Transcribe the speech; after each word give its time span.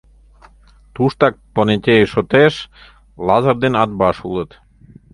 Туштак 0.93 1.35
понетей 1.53 2.03
шотеш 2.13 2.53
Лазыр 3.27 3.55
ден 3.63 3.73
Атбаш 3.83 4.17
улыт. 4.29 4.51